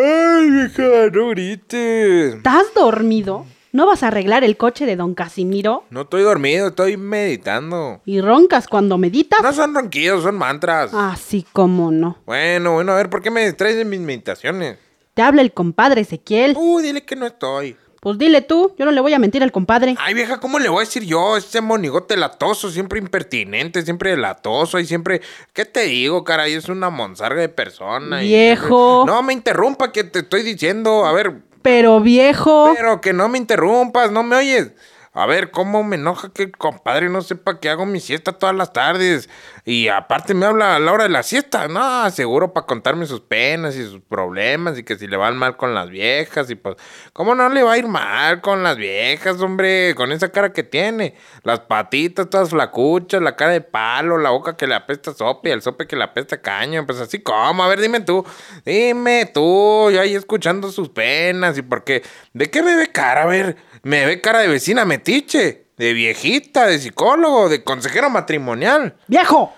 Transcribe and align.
Ay, 0.00 0.50
vieja, 0.50 1.10
no 1.12 1.30
grites. 1.30 2.34
¿estás 2.36 2.66
dormido? 2.72 3.44
¿No 3.72 3.84
vas 3.84 4.04
a 4.04 4.08
arreglar 4.08 4.44
el 4.44 4.56
coche 4.56 4.86
de 4.86 4.94
don 4.94 5.14
Casimiro? 5.14 5.86
No 5.90 6.02
estoy 6.02 6.22
dormido, 6.22 6.68
estoy 6.68 6.96
meditando. 6.96 8.00
¿Y 8.04 8.20
roncas 8.20 8.68
cuando 8.68 8.96
meditas? 8.96 9.42
No 9.42 9.52
son 9.52 9.74
ronquidos, 9.74 10.22
son 10.22 10.36
mantras. 10.36 10.92
Así 10.94 11.44
como 11.52 11.90
no. 11.90 12.18
Bueno, 12.26 12.74
bueno, 12.74 12.92
a 12.92 12.96
ver, 12.96 13.10
¿por 13.10 13.22
qué 13.22 13.32
me 13.32 13.44
distraes 13.44 13.76
de 13.76 13.84
mis 13.84 13.98
meditaciones? 13.98 14.78
Te 15.14 15.22
habla 15.22 15.42
el 15.42 15.52
compadre 15.52 16.02
Ezequiel. 16.02 16.54
Uh, 16.56 16.78
dile 16.78 17.04
que 17.04 17.16
no 17.16 17.26
estoy. 17.26 17.76
Pues 18.00 18.16
dile 18.16 18.42
tú, 18.42 18.74
yo 18.78 18.84
no 18.84 18.92
le 18.92 19.00
voy 19.00 19.12
a 19.12 19.18
mentir 19.18 19.42
al 19.42 19.50
compadre. 19.52 19.96
Ay, 19.98 20.14
vieja, 20.14 20.38
¿cómo 20.38 20.58
le 20.58 20.68
voy 20.68 20.78
a 20.78 20.80
decir 20.86 21.04
yo? 21.04 21.36
Ese 21.36 21.60
monigote 21.60 22.16
latoso, 22.16 22.70
siempre 22.70 22.98
impertinente, 23.00 23.82
siempre 23.82 24.16
latoso 24.16 24.78
y 24.78 24.86
siempre... 24.86 25.20
¿Qué 25.52 25.64
te 25.64 25.82
digo, 25.82 26.22
caray? 26.22 26.52
Es 26.54 26.68
una 26.68 26.90
monzarga 26.90 27.40
de 27.40 27.48
persona. 27.48 28.22
y- 28.22 28.28
Viejo. 28.28 29.04
No 29.06 29.22
me 29.22 29.32
interrumpa 29.32 29.90
que 29.90 30.04
te 30.04 30.20
estoy 30.20 30.42
diciendo. 30.44 31.06
A 31.06 31.12
ver, 31.12 31.42
Pero 31.62 32.00
viejo. 32.00 32.72
pero 32.76 33.00
que 33.00 33.12
no 33.12 33.28
me 33.28 33.38
interrumpas, 33.38 34.12
no 34.12 34.22
me 34.22 34.36
oyes. 34.36 34.70
A 35.18 35.26
ver, 35.26 35.50
¿cómo 35.50 35.82
me 35.82 35.96
enoja 35.96 36.32
que 36.32 36.44
el 36.44 36.52
compadre 36.52 37.08
no 37.08 37.22
sepa 37.22 37.58
que 37.58 37.68
hago 37.68 37.84
mi 37.86 37.98
siesta 37.98 38.34
todas 38.34 38.54
las 38.54 38.72
tardes? 38.72 39.28
Y 39.64 39.88
aparte 39.88 40.32
me 40.32 40.46
habla 40.46 40.76
a 40.76 40.78
la 40.78 40.92
hora 40.92 41.02
de 41.02 41.10
la 41.10 41.24
siesta. 41.24 41.66
No, 41.66 42.08
seguro 42.12 42.52
para 42.52 42.66
contarme 42.66 43.04
sus 43.04 43.20
penas 43.20 43.74
y 43.74 43.82
sus 43.82 44.00
problemas 44.00 44.78
y 44.78 44.84
que 44.84 44.96
si 44.96 45.08
le 45.08 45.16
van 45.16 45.36
mal 45.36 45.56
con 45.56 45.74
las 45.74 45.90
viejas 45.90 46.48
y 46.50 46.54
pues... 46.54 46.76
¿Cómo 47.12 47.34
no 47.34 47.48
le 47.48 47.64
va 47.64 47.72
a 47.72 47.78
ir 47.78 47.88
mal 47.88 48.40
con 48.42 48.62
las 48.62 48.76
viejas, 48.76 49.40
hombre? 49.40 49.96
Con 49.96 50.12
esa 50.12 50.30
cara 50.30 50.52
que 50.52 50.62
tiene. 50.62 51.16
Las 51.42 51.58
patitas 51.60 52.30
todas 52.30 52.50
flacuchas, 52.50 53.20
la 53.20 53.34
cara 53.34 53.50
de 53.50 53.60
palo, 53.60 54.18
la 54.18 54.30
boca 54.30 54.56
que 54.56 54.68
le 54.68 54.76
apesta 54.76 55.12
sope, 55.12 55.50
el 55.50 55.62
sope 55.62 55.88
que 55.88 55.96
le 55.96 56.04
apesta 56.04 56.40
caño. 56.40 56.86
Pues 56.86 57.00
así 57.00 57.18
como, 57.18 57.64
a 57.64 57.66
ver, 57.66 57.80
dime 57.80 57.98
tú. 58.00 58.24
Dime 58.64 59.26
tú, 59.34 59.90
yo 59.90 60.00
ahí 60.00 60.14
escuchando 60.14 60.70
sus 60.70 60.90
penas 60.90 61.58
y 61.58 61.62
por 61.62 61.82
qué... 61.82 62.04
¿De 62.34 62.48
qué 62.50 62.62
me 62.62 62.76
ve 62.76 62.92
cara? 62.92 63.24
A 63.24 63.26
ver, 63.26 63.56
me 63.82 64.06
ve 64.06 64.20
cara 64.20 64.38
de 64.38 64.48
vecina 64.48 64.84
metiche, 65.08 65.68
de 65.78 65.94
viejita, 65.94 66.66
de 66.66 66.78
psicólogo, 66.78 67.48
de 67.48 67.64
consejero 67.64 68.10
matrimonial. 68.10 68.94
¡Viejo! 69.06 69.54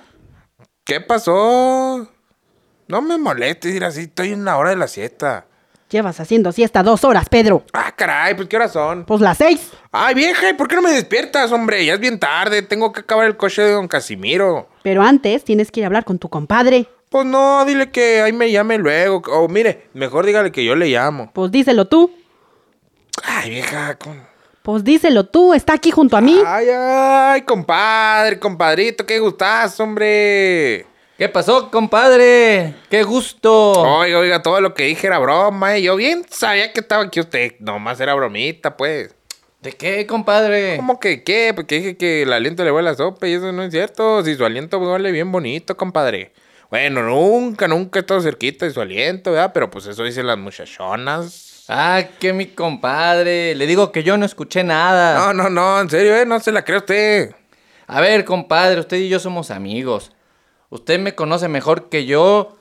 ¿Qué 0.84 1.00
pasó? 1.00 2.08
No 2.86 3.02
me 3.02 3.18
molestes, 3.18 3.74
ir 3.74 3.84
así, 3.84 4.02
estoy 4.02 4.32
en 4.32 4.44
la 4.44 4.56
hora 4.58 4.70
de 4.70 4.76
la 4.76 4.86
siesta. 4.86 5.46
Llevas 5.90 6.20
haciendo 6.20 6.52
siesta 6.52 6.84
dos 6.84 7.02
horas, 7.02 7.28
Pedro. 7.28 7.64
Ah, 7.72 7.92
caray, 7.96 8.34
pues 8.34 8.48
¿qué 8.48 8.54
horas 8.54 8.72
son? 8.72 9.04
Pues 9.04 9.20
las 9.20 9.38
seis. 9.38 9.72
Ay, 9.90 10.14
vieja, 10.14 10.50
¿y 10.50 10.52
por 10.52 10.68
qué 10.68 10.76
no 10.76 10.82
me 10.82 10.92
despiertas, 10.92 11.50
hombre? 11.50 11.84
Ya 11.84 11.94
es 11.94 12.00
bien 12.00 12.20
tarde, 12.20 12.62
tengo 12.62 12.92
que 12.92 13.00
acabar 13.00 13.26
el 13.26 13.36
coche 13.36 13.62
de 13.62 13.72
don 13.72 13.88
Casimiro. 13.88 14.68
Pero 14.84 15.02
antes 15.02 15.42
tienes 15.42 15.72
que 15.72 15.80
ir 15.80 15.84
a 15.84 15.88
hablar 15.88 16.04
con 16.04 16.20
tu 16.20 16.28
compadre. 16.28 16.86
Pues 17.08 17.26
no, 17.26 17.64
dile 17.64 17.90
que 17.90 18.22
ahí 18.22 18.32
me 18.32 18.52
llame 18.52 18.78
luego. 18.78 19.20
O 19.32 19.48
mire, 19.48 19.88
mejor 19.94 20.26
dígale 20.26 20.52
que 20.52 20.64
yo 20.64 20.76
le 20.76 20.86
llamo. 20.86 21.32
Pues 21.34 21.50
díselo 21.50 21.88
tú. 21.88 22.12
Ay, 23.24 23.50
vieja, 23.50 23.98
con... 23.98 24.30
Pues 24.62 24.84
díselo 24.84 25.24
tú, 25.24 25.54
está 25.54 25.72
aquí 25.72 25.90
junto 25.90 26.16
a 26.16 26.20
mí. 26.20 26.38
Ay, 26.46 26.68
ay, 26.68 27.42
compadre, 27.42 28.38
compadrito, 28.38 29.06
qué 29.06 29.18
gustas, 29.18 29.80
hombre. 29.80 30.86
¿Qué 31.16 31.28
pasó, 31.28 31.70
compadre? 31.70 32.74
¡Qué 32.88 33.02
gusto! 33.02 33.72
Oiga, 33.72 34.18
oiga, 34.18 34.42
todo 34.42 34.60
lo 34.60 34.72
que 34.72 34.84
dije 34.84 35.06
era 35.06 35.18
broma, 35.18 35.76
eh. 35.76 35.82
Yo 35.82 35.96
bien 35.96 36.24
sabía 36.30 36.72
que 36.72 36.80
estaba 36.80 37.04
aquí 37.04 37.20
usted. 37.20 37.56
Nomás 37.58 38.00
era 38.00 38.14
bromita, 38.14 38.76
pues. 38.76 39.14
¿De 39.60 39.72
qué, 39.72 40.06
compadre? 40.06 40.76
¿Cómo 40.76 40.98
que 40.98 41.22
qué? 41.22 41.52
Porque 41.54 41.76
dije 41.76 41.96
que 41.98 42.22
el 42.22 42.32
aliento 42.32 42.64
le 42.64 42.72
huele 42.72 42.88
a 42.88 42.94
sopa 42.94 43.28
y 43.28 43.34
eso 43.34 43.52
no 43.52 43.62
es 43.62 43.70
cierto. 43.70 44.24
Si 44.24 44.34
su 44.34 44.44
aliento 44.46 44.78
huele 44.78 45.12
bien 45.12 45.30
bonito, 45.30 45.76
compadre. 45.76 46.32
Bueno, 46.70 47.02
nunca, 47.02 47.68
nunca 47.68 47.98
he 47.98 48.00
estado 48.00 48.22
cerquita 48.22 48.64
de 48.64 48.72
su 48.72 48.80
aliento, 48.80 49.32
¿verdad? 49.32 49.52
Pero 49.52 49.70
pues 49.70 49.86
eso 49.86 50.04
dicen 50.04 50.26
las 50.26 50.38
muchachonas. 50.38 51.49
Ah, 51.68 52.02
que 52.18 52.32
mi 52.32 52.46
compadre. 52.46 53.54
Le 53.54 53.66
digo 53.66 53.92
que 53.92 54.02
yo 54.02 54.16
no 54.16 54.24
escuché 54.24 54.64
nada. 54.64 55.18
No, 55.18 55.32
no, 55.32 55.50
no, 55.50 55.80
en 55.80 55.90
serio, 55.90 56.16
¿eh? 56.16 56.26
No 56.26 56.40
se 56.40 56.52
la 56.52 56.64
cree 56.64 56.78
usted. 56.78 57.34
A 57.86 58.00
ver, 58.00 58.24
compadre, 58.24 58.80
usted 58.80 58.98
y 58.98 59.08
yo 59.08 59.18
somos 59.18 59.50
amigos. 59.50 60.12
Usted 60.68 60.98
me 60.98 61.14
conoce 61.14 61.48
mejor 61.48 61.88
que 61.88 62.06
yo. 62.06 62.56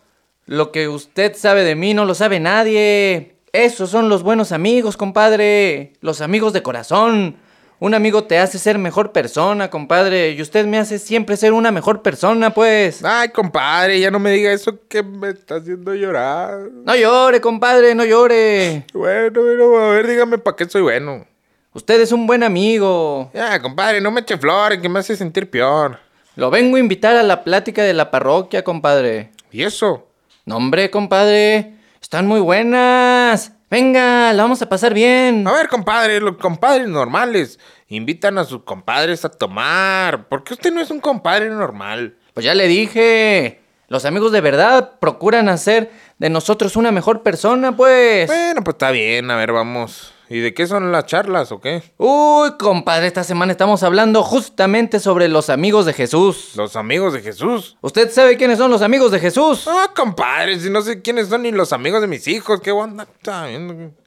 Lo 0.45 0.71
que 0.71 0.87
usted 0.87 1.35
sabe 1.35 1.63
de 1.63 1.75
mí 1.75 1.93
no 1.93 2.05
lo 2.05 2.15
sabe 2.15 2.39
nadie. 2.39 3.35
Esos 3.53 3.89
son 3.89 4.09
los 4.09 4.23
buenos 4.23 4.51
amigos, 4.51 4.97
compadre. 4.97 5.93
Los 6.01 6.21
amigos 6.21 6.53
de 6.53 6.63
corazón. 6.63 7.37
Un 7.81 7.93
amigo 7.93 8.25
te 8.25 8.37
hace 8.37 8.59
ser 8.59 8.77
mejor 8.77 9.13
persona, 9.13 9.69
compadre. 9.69 10.31
Y 10.31 10.41
usted 10.41 10.65
me 10.65 10.77
hace 10.77 10.99
siempre 10.99 11.37
ser 11.37 11.53
una 11.53 11.71
mejor 11.71 12.01
persona, 12.01 12.53
pues. 12.53 13.03
Ay, 13.05 13.29
compadre, 13.29 13.99
ya 14.01 14.11
no 14.11 14.19
me 14.19 14.31
diga 14.31 14.51
eso 14.51 14.77
que 14.89 15.01
me 15.01 15.29
está 15.29 15.55
haciendo 15.55 15.95
llorar. 15.95 16.59
No 16.83 16.93
llore, 16.93 17.39
compadre, 17.39 17.95
no 17.95 18.03
llore. 18.03 18.85
Bueno, 18.93 19.41
bueno, 19.41 19.77
a 19.77 19.89
ver, 19.91 20.07
dígame 20.07 20.37
para 20.39 20.57
qué 20.57 20.67
soy 20.67 20.81
bueno. 20.81 21.25
Usted 21.71 22.01
es 22.01 22.11
un 22.11 22.27
buen 22.27 22.43
amigo. 22.43 23.31
Ya, 23.33 23.61
compadre, 23.61 24.01
no 24.01 24.11
me 24.11 24.21
eche 24.21 24.37
flores, 24.37 24.79
que 24.79 24.89
me 24.89 24.99
hace 24.99 25.15
sentir 25.15 25.49
peor. 25.49 25.99
Lo 26.35 26.49
vengo 26.49 26.75
a 26.75 26.79
invitar 26.81 27.15
a 27.15 27.23
la 27.23 27.45
plática 27.45 27.83
de 27.83 27.93
la 27.93 28.11
parroquia, 28.11 28.63
compadre. 28.63 29.31
¿Y 29.51 29.63
eso? 29.63 30.05
No, 30.45 30.57
hombre, 30.57 30.89
compadre. 30.89 31.75
Están 32.01 32.27
muy 32.27 32.41
buenas. 32.41 33.53
Venga, 33.69 34.33
la 34.33 34.41
vamos 34.41 34.61
a 34.63 34.69
pasar 34.69 34.95
bien. 34.95 35.47
A 35.47 35.53
ver, 35.53 35.67
compadre, 35.67 36.19
los 36.19 36.37
compadres 36.37 36.87
normales 36.87 37.59
invitan 37.87 38.39
a 38.39 38.43
sus 38.43 38.63
compadres 38.63 39.25
a 39.25 39.29
tomar. 39.29 40.27
¿Por 40.27 40.43
qué 40.43 40.53
usted 40.55 40.73
no 40.73 40.81
es 40.81 40.89
un 40.89 40.99
compadre 40.99 41.49
normal? 41.49 42.17
Pues 42.33 42.45
ya 42.45 42.55
le 42.55 42.67
dije. 42.67 43.61
Los 43.87 44.05
amigos 44.05 44.31
de 44.31 44.41
verdad 44.41 44.99
procuran 44.99 45.49
hacer 45.49 45.91
de 46.17 46.29
nosotros 46.29 46.75
una 46.77 46.91
mejor 46.91 47.21
persona, 47.21 47.75
pues. 47.75 48.27
Bueno, 48.27 48.63
pues 48.63 48.73
está 48.73 48.89
bien, 48.89 49.29
a 49.29 49.35
ver, 49.35 49.51
vamos. 49.51 50.13
¿Y 50.31 50.41
de 50.41 50.53
qué 50.53 50.67
son 50.67 50.91
las 50.91 51.07
charlas 51.07 51.51
o 51.51 51.59
qué? 51.59 51.81
Uy, 51.97 52.51
compadre, 52.59 53.07
esta 53.07 53.23
semana 53.23 53.51
estamos 53.51 53.81
hablando 53.81 54.21
justamente 54.21 54.99
sobre 54.99 55.27
los 55.27 55.49
amigos 55.49 55.87
de 55.87 55.93
Jesús. 55.93 56.51
Los 56.55 56.75
amigos 56.75 57.13
de 57.13 57.21
Jesús. 57.21 57.77
¿Usted 57.81 58.11
sabe 58.11 58.37
quiénes 58.37 58.59
son 58.59 58.69
los 58.69 58.83
amigos 58.83 59.11
de 59.11 59.19
Jesús? 59.19 59.67
Ah, 59.67 59.91
compadre, 59.95 60.59
si 60.59 60.69
no 60.69 60.83
sé 60.83 61.01
quiénes 61.01 61.29
son 61.29 61.41
ni 61.41 61.51
los 61.51 61.73
amigos 61.73 62.01
de 62.01 62.07
mis 62.07 62.27
hijos, 62.27 62.61
¿qué 62.61 62.71
onda? 62.71 63.07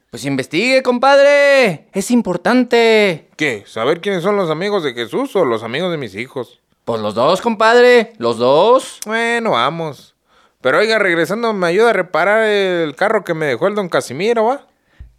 Pues 0.09 0.23
investigue, 0.23 0.81
compadre. 0.81 1.89
Es 1.91 2.09
importante. 2.09 3.27
¿Qué? 3.35 3.65
¿Saber 3.67 3.99
quiénes 3.99 4.23
son 4.23 4.37
los 4.37 4.49
amigos 4.49 4.81
de 4.83 4.93
Jesús 4.93 5.35
o 5.35 5.43
los 5.43 5.61
amigos 5.61 5.91
de 5.91 5.97
mis 5.97 6.15
hijos? 6.15 6.61
Pues 6.85 7.01
los 7.01 7.15
dos, 7.15 7.41
compadre. 7.41 8.13
Los 8.17 8.37
dos. 8.37 8.99
Bueno, 9.05 9.51
vamos. 9.51 10.15
Pero 10.61 10.77
oiga, 10.77 10.99
regresando, 10.99 11.51
¿me 11.51 11.67
ayuda 11.67 11.89
a 11.89 11.93
reparar 11.93 12.45
el 12.45 12.95
carro 12.95 13.25
que 13.25 13.33
me 13.33 13.45
dejó 13.45 13.67
el 13.67 13.75
don 13.75 13.89
Casimiro, 13.89 14.45
va? 14.45 14.67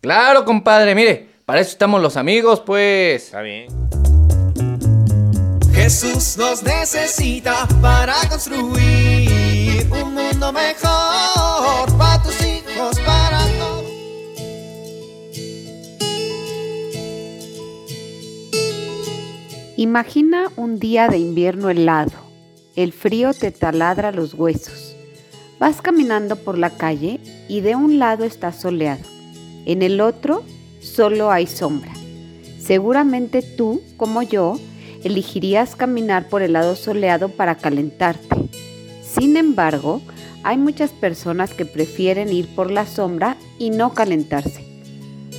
Claro, 0.05 0.45
compadre. 0.45 0.95
Mire, 0.95 1.31
para 1.47 1.63
eso 1.63 1.71
estamos 1.71 2.03
los 2.03 2.19
amigos, 2.19 2.61
pues. 2.61 3.25
Está 3.25 3.41
bien. 3.41 3.69
Jesús 5.73 6.37
nos 6.37 6.63
necesita 6.63 7.67
para 7.81 8.13
construir 8.29 9.89
un 9.91 10.13
mundo 10.13 10.53
mejor 10.53 11.97
para 11.97 12.23
tus 12.23 12.39
hijos, 12.43 13.01
para 13.01 13.47
todos. 13.59 13.85
Imagina 19.79 20.53
un 20.57 20.79
día 20.79 21.09
de 21.09 21.17
invierno 21.17 21.71
helado. 21.71 22.13
El 22.77 22.93
frío 22.93 23.33
te 23.33 23.53
taladra 23.53 24.13
los 24.13 24.35
huesos. 24.35 24.97
Vas 25.59 25.81
caminando 25.81 26.37
por 26.37 26.59
la 26.59 26.69
calle 26.69 27.21
y 27.49 27.63
de 27.63 27.75
un 27.75 27.99
lado 27.99 28.25
está 28.25 28.53
soleado. 28.53 29.14
En 29.67 29.83
el 29.83 30.01
otro 30.01 30.43
solo 30.81 31.31
hay 31.31 31.47
sombra. 31.47 31.93
Seguramente 32.59 33.43
tú, 33.43 33.83
como 33.97 34.23
yo, 34.23 34.59
elegirías 35.05 35.77
caminar 35.77 36.29
por 36.29 36.43
el 36.43 36.55
lado 36.55 36.77
soleado 36.77 37.29
para 37.29 37.57
calentarte. 37.57 38.37
Sin 39.03 39.37
embargo, 39.37 40.01
hay 40.43 40.59
muchas 40.59 40.91
personas 40.91 41.55
que 41.55 41.65
prefieren 41.65 42.33
ir 42.33 42.49
por 42.55 42.71
la 42.71 42.87
sombra 42.87 43.37
y 43.59 43.71
no 43.71 43.95
calentarse. 43.95 44.65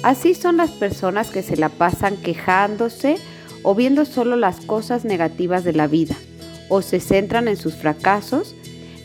Así 0.04 0.36
son 0.36 0.58
las 0.58 0.72
personas 0.72 1.30
que 1.30 1.42
se 1.42 1.58
la 1.58 1.70
pasan 1.70 2.18
quejándose 2.18 3.18
o 3.64 3.74
viendo 3.74 4.06
solo 4.06 4.36
las 4.36 4.62
cosas 4.62 5.06
negativas 5.06 5.64
de 5.64 5.74
la 5.74 5.88
vida, 5.88 6.16
o 6.70 6.84
se 6.84 7.00
centran 7.00 7.48
en 7.48 7.58
sus 7.58 7.76
fracasos, 7.76 8.56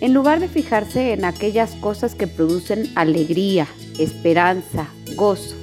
en 0.00 0.14
lugar 0.14 0.40
de 0.40 0.48
fijarse 0.48 1.12
en 1.12 1.24
aquellas 1.24 1.74
cosas 1.76 2.14
que 2.14 2.26
producen 2.26 2.90
alegría, 2.94 3.66
esperanza, 3.98 4.88
gozo. 5.14 5.54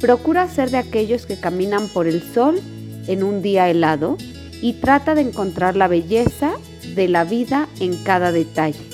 Procura 0.00 0.48
ser 0.48 0.70
de 0.70 0.78
aquellos 0.78 1.26
que 1.26 1.40
caminan 1.40 1.88
por 1.88 2.06
el 2.06 2.22
sol 2.22 2.60
en 3.06 3.22
un 3.22 3.42
día 3.42 3.70
helado 3.70 4.18
y 4.60 4.74
trata 4.74 5.14
de 5.14 5.22
encontrar 5.22 5.76
la 5.76 5.88
belleza 5.88 6.52
de 6.94 7.08
la 7.08 7.24
vida 7.24 7.68
en 7.80 7.96
cada 8.04 8.32
detalle, 8.32 8.84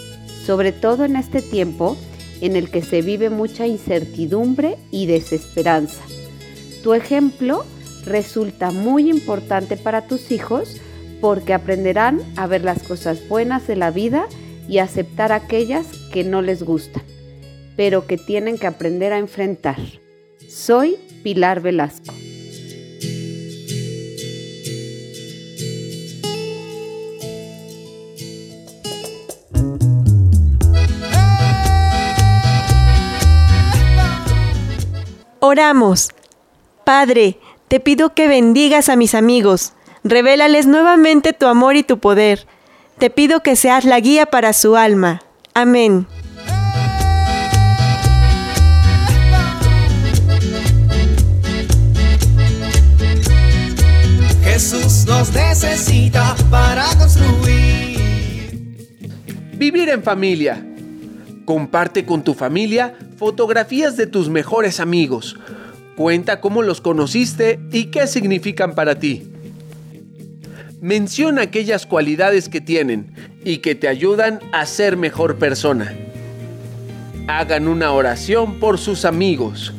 sobre 0.46 0.72
todo 0.72 1.04
en 1.04 1.16
este 1.16 1.42
tiempo 1.42 1.96
en 2.40 2.56
el 2.56 2.70
que 2.70 2.82
se 2.82 3.02
vive 3.02 3.28
mucha 3.28 3.66
incertidumbre 3.66 4.78
y 4.90 5.06
desesperanza. 5.06 6.02
Tu 6.82 6.94
ejemplo 6.94 7.64
resulta 8.04 8.70
muy 8.70 9.10
importante 9.10 9.76
para 9.76 10.06
tus 10.06 10.30
hijos 10.30 10.80
porque 11.20 11.52
aprenderán 11.52 12.20
a 12.36 12.46
ver 12.46 12.64
las 12.64 12.82
cosas 12.82 13.28
buenas 13.28 13.66
de 13.66 13.76
la 13.76 13.90
vida 13.90 14.26
y 14.68 14.78
aceptar 14.78 15.32
aquellas 15.32 15.86
que 16.12 16.24
no 16.24 16.42
les 16.42 16.62
gustan, 16.62 17.02
pero 17.76 18.06
que 18.06 18.16
tienen 18.16 18.58
que 18.58 18.66
aprender 18.66 19.12
a 19.12 19.18
enfrentar. 19.18 19.78
Soy 20.48 20.96
Pilar 21.22 21.60
Velasco. 21.60 22.14
Oramos. 35.42 36.10
Padre, 36.84 37.38
te 37.66 37.80
pido 37.80 38.14
que 38.14 38.28
bendigas 38.28 38.88
a 38.88 38.96
mis 38.96 39.14
amigos, 39.14 39.72
revélales 40.04 40.66
nuevamente 40.66 41.32
tu 41.32 41.46
amor 41.46 41.76
y 41.76 41.82
tu 41.82 41.98
poder. 41.98 42.46
Te 43.00 43.08
pido 43.08 43.40
que 43.40 43.56
seas 43.56 43.86
la 43.86 43.98
guía 43.98 44.26
para 44.26 44.52
su 44.52 44.76
alma. 44.76 45.22
Amén. 45.54 46.06
Jesús 54.44 55.06
nos 55.06 55.32
necesita 55.32 56.36
para 56.50 56.84
construir. 56.98 57.96
Vivir 59.54 59.88
en 59.88 60.02
familia. 60.02 60.62
Comparte 61.46 62.04
con 62.04 62.22
tu 62.22 62.34
familia 62.34 62.98
fotografías 63.16 63.96
de 63.96 64.08
tus 64.08 64.28
mejores 64.28 64.78
amigos. 64.78 65.38
Cuenta 65.96 66.42
cómo 66.42 66.60
los 66.60 66.82
conociste 66.82 67.60
y 67.72 67.86
qué 67.86 68.06
significan 68.06 68.74
para 68.74 68.98
ti. 68.98 69.39
Menciona 70.80 71.42
aquellas 71.42 71.84
cualidades 71.84 72.48
que 72.48 72.62
tienen 72.62 73.12
y 73.44 73.58
que 73.58 73.74
te 73.74 73.86
ayudan 73.86 74.40
a 74.50 74.64
ser 74.64 74.96
mejor 74.96 75.36
persona. 75.36 75.94
Hagan 77.28 77.68
una 77.68 77.92
oración 77.92 78.58
por 78.58 78.78
sus 78.78 79.04
amigos. 79.04 79.74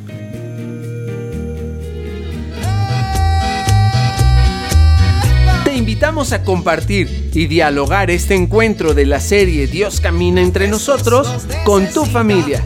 Te 5.64 5.74
invitamos 5.74 6.32
a 6.32 6.44
compartir 6.44 7.30
y 7.34 7.46
dialogar 7.46 8.12
este 8.12 8.36
encuentro 8.36 8.94
de 8.94 9.06
la 9.06 9.18
serie 9.18 9.66
Dios 9.66 10.00
camina 10.00 10.40
entre 10.40 10.68
nosotros 10.68 11.28
con 11.64 11.88
tu 11.88 12.04
familia. 12.04 12.62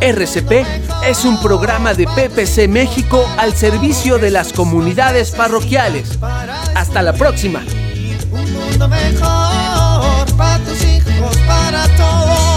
RCP 0.00 0.66
es 1.06 1.24
un 1.24 1.40
programa 1.40 1.94
de 1.94 2.06
PPC 2.06 2.68
México 2.68 3.24
al 3.38 3.54
servicio 3.54 4.18
de 4.18 4.30
las 4.30 4.52
comunidades 4.52 5.30
parroquiales. 5.30 6.18
Hasta 6.74 7.02
la 7.02 7.12
próxima. 7.12 7.62
Un 8.30 8.52
mundo 8.52 8.88
mejor 8.88 10.36
para 10.36 10.58
tus 10.64 10.82
hijos, 10.84 11.36
para 11.46 11.88
todos. 11.96 12.53